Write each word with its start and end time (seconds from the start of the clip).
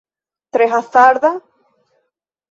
Tre 0.55 0.65
hazarda? 0.71 1.31